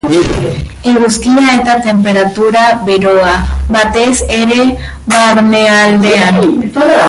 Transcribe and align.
Eguzkia 0.91 1.43
eta 1.57 1.75
tenperatura 1.87 2.63
beroa, 2.87 3.35
batez 3.77 4.15
ere 4.41 4.59
barnealdean. 5.15 6.45